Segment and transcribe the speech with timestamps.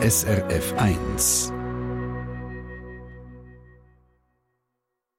[0.00, 1.52] SRF 1.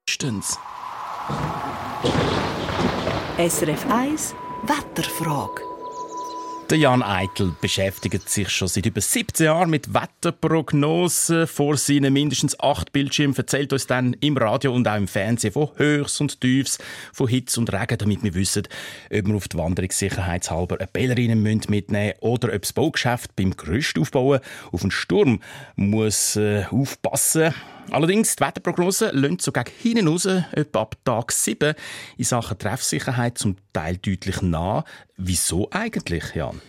[0.09, 0.57] Stens.
[3.37, 5.68] SRF 1 Wetterfrage.
[6.69, 11.47] Der Jan Eitel beschäftigt sich schon seit über 17 Jahren mit Wetterprognosen.
[11.47, 15.71] Vor seinen mindestens acht Bildschirmen erzählt uns dann im Radio und auch im Fernsehen von
[15.77, 16.77] Höchst und Tiefs,
[17.11, 18.67] von Hitze und Regen, damit wir wissen,
[19.11, 23.57] ob wir auf die Wanderung sicherheitshalber eine Bällerinnen mitnehmen müssen oder ob das Baugeschäft beim
[23.57, 24.39] Gerüst aufbauen
[24.71, 25.41] auf einen Sturm
[25.75, 27.51] muss äh, aufpassen
[27.91, 31.73] Allerdings, die Wetterprognose lönt so gegen hinten raus, etwa ab Tag 7,
[32.17, 34.83] in Sachen Treffsicherheit zum Teil deutlich nah.
[35.17, 36.61] Wieso eigentlich, Jan?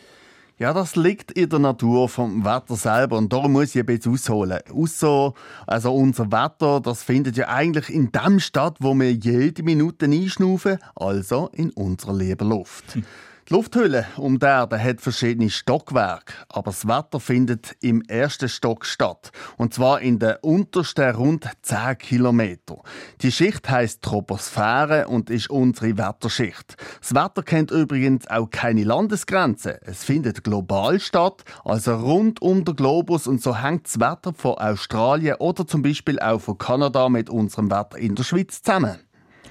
[0.58, 4.12] Ja, das liegt in der Natur vom Wetter selber und darum muss ich ein bisschen
[4.12, 4.60] ausholen.
[4.70, 5.32] Ausser,
[5.66, 10.78] also unser Wetter, das findet ja eigentlich in dem statt, wo wir jede Minute einschnaufen,
[10.94, 12.94] also in unserer lieben Luft.
[12.94, 13.04] Hm.
[13.50, 18.86] Die Lufthülle um die Erde hat verschiedene Stockwerke, aber das Wetter findet im ersten Stock
[18.86, 19.32] statt.
[19.56, 22.76] Und zwar in den untersten rund 10 Kilometer.
[23.22, 26.76] Die Schicht heißt Troposphäre und ist unsere Wetterschicht.
[27.00, 29.78] Das Wetter kennt übrigens auch keine Landesgrenzen.
[29.80, 34.58] Es findet global statt, also rund um den Globus und so hängt das Wetter von
[34.58, 39.00] Australien oder zum Beispiel auch von Kanada mit unserem Wetter in der Schweiz zusammen.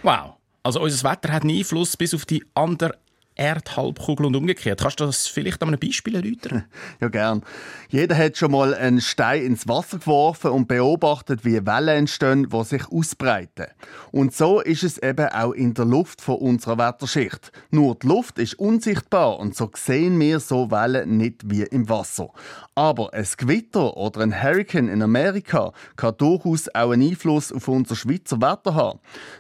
[0.03, 0.37] Wow.
[0.63, 2.95] Also unser Wetter hat einen Einfluss bis auf die andere
[3.39, 4.81] Erdhalbkugel und umgekehrt.
[4.81, 6.65] Kannst du das vielleicht an einem Beispiel erläutern?
[6.99, 7.43] Ja, gern.
[7.87, 12.63] Jeder hat schon mal einen Stein ins Wasser geworfen und beobachtet, wie Wellen entstehen, die
[12.65, 13.67] sich ausbreiten.
[14.11, 17.51] Und so ist es eben auch in der Luft von unserer Wetterschicht.
[17.71, 22.29] Nur die Luft ist unsichtbar und so sehen wir so Wellen nicht wie im Wasser.
[22.75, 27.95] Aber ein Gewitter oder ein Hurricane in Amerika kann durchaus auch einen Einfluss auf unser
[27.95, 28.99] Schweizer Wetter haben.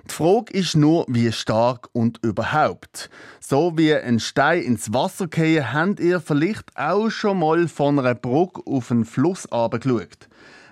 [0.09, 3.09] Die Frage ist nur, wie stark und überhaupt.
[3.39, 8.15] So wie ein Stein ins Wasser fallen, habt ihr vielleicht auch schon mal von einer
[8.15, 10.29] Brücke auf einen Fluss geschaut.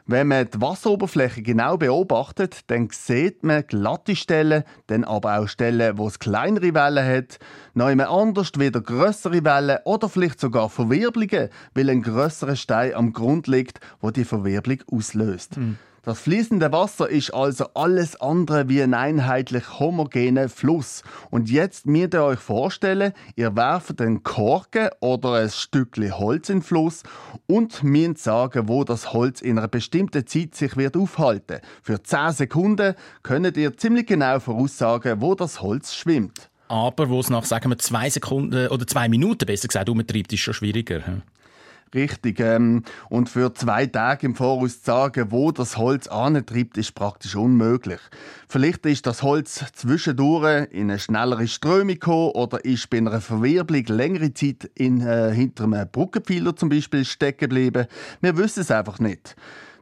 [0.09, 5.97] Wenn man die Wasseroberfläche genau beobachtet, dann sieht man glatte Stellen, dann aber auch Stellen,
[5.97, 7.39] wo es kleinere Wellen hat,
[7.75, 13.47] immer anders wieder größere Wellen oder vielleicht sogar Verwirbelungen, weil ein größerer Stein am Grund
[13.47, 15.57] liegt, wo die Verwirbelung auslöst.
[15.57, 15.77] Mhm.
[16.07, 21.03] Das fließende Wasser ist also alles andere wie ein einheitlich homogener Fluss.
[21.31, 26.59] Und jetzt müsst ihr euch vorstellen, ihr werft einen Korken oder ein Stückchen Holz in
[26.59, 27.03] den Fluss
[27.45, 31.59] und müsst sagen, wo das Holz in einer bestimmten Zeit sich wird aufhalten.
[31.83, 36.49] Für 10 Sekunden könnt ihr ziemlich genau voraussagen, wo das Holz schwimmt.
[36.69, 40.39] Aber wo es nach, sagen wir, zwei Sekunden oder zwei Minuten besser gesagt umtreibt, ist
[40.39, 41.01] schon schwieriger.
[41.93, 42.39] Richtig.
[42.39, 47.35] Ähm, und für zwei Tage im Voraus zu sagen, wo das Holz antreibt, ist praktisch
[47.35, 47.99] unmöglich.
[48.49, 53.85] Vielleicht ist das Holz zwischendurch in eine schnellere Strömung gekommen oder ist bei einer Verwirbelung
[53.85, 57.87] längere Zeit in, äh, hinter einem Brückenpfeiler zum Beispiel stecken geblieben.
[58.21, 59.35] Wir wissen es einfach nicht.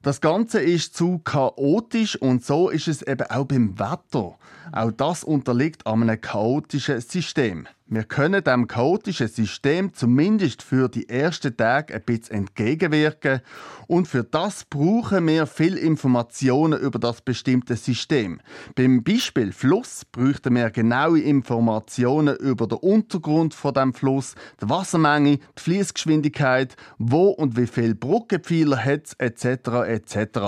[0.05, 4.37] Das Ganze ist zu chaotisch und so ist es eben auch beim Wetter.
[4.71, 7.67] Auch das unterliegt einem chaotischen System.
[7.87, 13.41] Wir können dem chaotischen System zumindest für die ersten Tage ein bisschen entgegenwirken
[13.85, 18.41] und für das brauchen wir viel Informationen über das bestimmte System.
[18.73, 25.37] Beim Beispiel Fluss bräuchten wir genaue Informationen über den Untergrund von dem Fluss, die Wassermenge,
[25.37, 29.45] die Fließgeschwindigkeit, wo und wie viel Brückenpfeiler hat etc.
[29.85, 30.39] etc.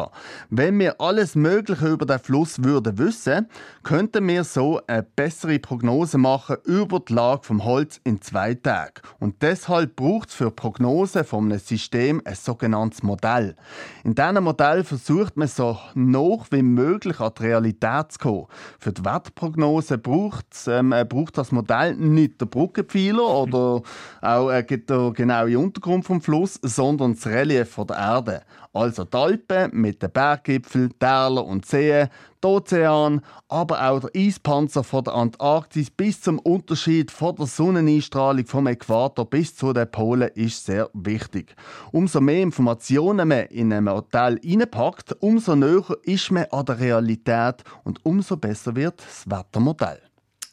[0.50, 3.46] Wenn wir alles Mögliche über den Fluss würden wissen,
[3.84, 9.02] könnten wir so eine bessere Prognose machen über die vom Holz in zwei Tagen.
[9.20, 13.56] Und deshalb braucht es für die Prognose einem System ein sogenanntes Modell.
[14.04, 18.48] In diesem Modell versucht man so noch wie möglich an die Realität zu kommen.
[18.80, 23.82] Für die Wetterprognose braucht, ähm, äh, braucht das Modell nicht den Brückenpfeiler oder
[24.22, 28.42] auch äh, den genauen Untergrund vom Fluss, sondern das Relief von der Erde.
[28.74, 32.10] Also die Alpen mit den Berggipfeln, Täler und Seen,
[32.44, 38.46] der Ozean, aber auch der Eispanzer von der Antarktis bis zum Unterschied von der Sonneneinstrahlung
[38.46, 41.56] vom Äquator bis zu den Polen ist sehr wichtig.
[41.92, 47.64] Umso mehr Informationen man in ein Modell hineinpackt, umso näher ist man an der Realität
[47.84, 50.02] und umso besser wird das Wettermodell.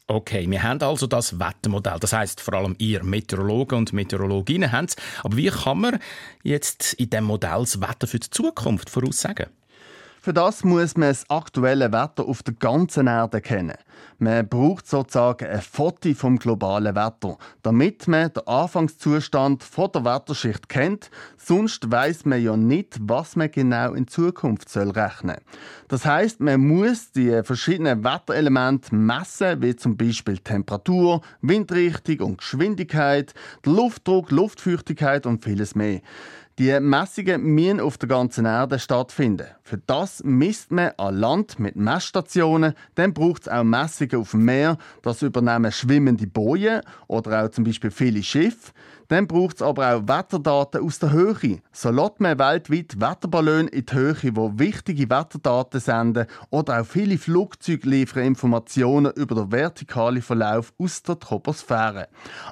[0.06, 1.98] Okay, wir haben also das Wettermodell.
[1.98, 4.96] Das heißt vor allem ihr Meteorologen und Meteorologinnen haben es.
[5.22, 5.98] Aber wie kann man
[6.42, 9.46] jetzt in diesem Modell das Wetter für die Zukunft voraussagen?
[10.24, 13.76] Für das muss man das aktuelle Wetter auf der ganzen Erde kennen.
[14.16, 20.70] Man braucht sozusagen ein Foto vom globalen Wetter, damit man den Anfangszustand von der Wetterschicht
[20.70, 21.10] kennt.
[21.36, 25.36] Sonst weiß man ja nicht, was man genau in Zukunft soll rechnen.
[25.88, 33.34] Das heißt, man muss die verschiedenen Wetterelemente messen, wie zum Beispiel Temperatur, Windrichtung und Geschwindigkeit,
[33.66, 36.00] Luftdruck, Luftfeuchtigkeit und vieles mehr.
[36.56, 39.48] Die Messungen müssen auf der ganzen Erde stattfinden.
[39.64, 42.74] Für das misst man an Land mit Messstationen.
[42.94, 44.78] Dann braucht es auch Messungen auf dem Meer.
[45.02, 48.70] Das übernehmen schwimmende Bojen oder auch zum Beispiel viele Schiffe.
[49.08, 51.60] Dann braucht es aber auch Wetterdaten aus der Höhe.
[51.72, 57.18] So lässt man weltweit Wetterballone in die Höhe, die wichtige Wetterdaten senden oder auch viele
[57.18, 62.08] Flugzeuge liefern Informationen über den vertikalen Verlauf aus der Troposphäre.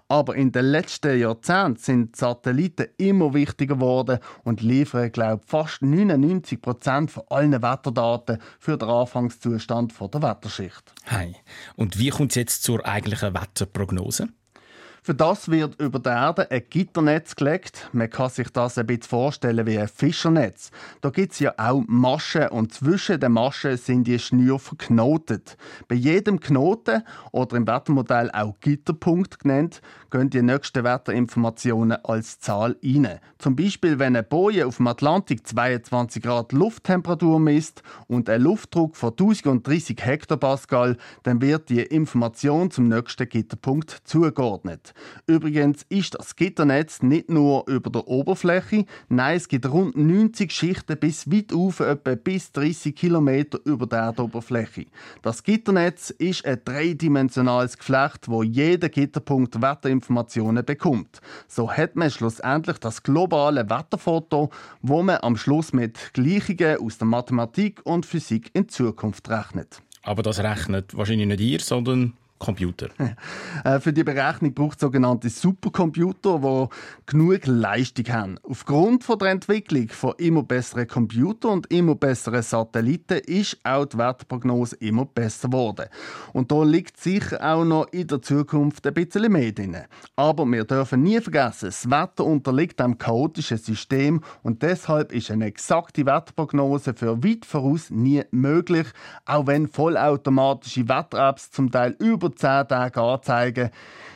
[0.09, 5.83] Aber in den letzten Jahrzehnten sind Satelliten immer wichtiger geworden und liefern, glaube ich, fast
[5.83, 10.93] 99 Prozent von allen Wetterdaten für den Anfangszustand der Wetterschicht.
[11.05, 11.37] Hey.
[11.77, 14.29] Und wie kommt es jetzt zur eigentlichen Wetterprognose?
[15.05, 17.89] Für das wird über der Erde ein Gitternetz gelegt.
[17.93, 20.71] Man kann sich das ein bisschen vorstellen wie ein Fischernetz.
[21.01, 25.57] Da gibt es ja auch Maschen und zwischen den Maschen sind die Schnüre verknotet.
[25.89, 27.03] Bei jedem Knoten
[27.33, 29.83] oder im Wettermodell auch Gitterpunkt genannt,
[30.13, 33.19] gehen die nächsten Wetterinformationen als Zahl rein.
[33.39, 38.95] Zum Beispiel, wenn eine Boje auf dem Atlantik 22 Grad Lufttemperatur misst und ein Luftdruck
[38.95, 44.92] von 1030 Hektopascal, dann wird die Information zum nächsten Gitterpunkt zugeordnet.
[45.27, 50.99] Übrigens ist das Gitternetz nicht nur über der Oberfläche, nein, es gibt rund 90 Schichten
[50.99, 54.87] bis weit auf, etwa bis 30 Kilometer über der Erdoberfläche.
[55.23, 61.21] Das Gitternetz ist ein dreidimensionales Geflecht, wo jeder Gitterpunkt Wetterinformationen bekommt.
[61.49, 64.51] So hat man schlussendlich das globale Wetterfoto,
[64.81, 69.83] wo man am Schluss mit Gleichungen aus der Mathematik und Physik in Zukunft rechnet.
[70.03, 72.89] Aber das rechnet wahrscheinlich nicht ihr, sondern Computer.
[73.65, 76.69] Äh, für die Berechnung braucht es sogenannte Supercomputer, die
[77.07, 78.39] genug Leistung haben.
[78.43, 83.99] Aufgrund von der Entwicklung von immer besseren Computern und immer besseren Satelliten ist auch die
[83.99, 85.87] Wetterprognose immer besser geworden.
[86.33, 89.77] Und da liegt sicher auch noch in der Zukunft ein bisschen mehr drin.
[90.17, 95.47] Aber wir dürfen nie vergessen, das Wetter unterliegt einem chaotischen System und deshalb ist eine
[95.47, 98.89] exakte Wetterprognose für weit voraus nie möglich,
[99.25, 103.71] auch wenn vollautomatische Wetter-Apps zum Teil über 10 Tage anzeigen,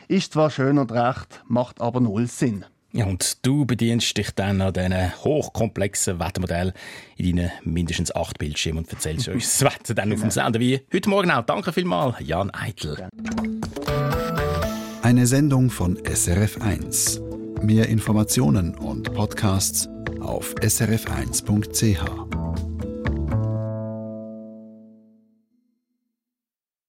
[0.08, 2.64] ist zwar schön und recht, macht aber null Sinn.
[2.92, 6.72] Ja, und du bedienst dich dann an diesen hochkomplexen Wettermodell
[7.16, 10.80] in deinen mindestens acht Bildschirmen und erzählst uns das Wetter dann auf dem Sender wie
[10.92, 11.42] heute Morgen auch.
[11.42, 13.08] Danke vielmals, Jan Eitel.
[15.02, 17.20] Eine Sendung von SRF1.
[17.62, 19.88] Mehr Informationen und Podcasts
[20.20, 22.35] auf srf1.ch.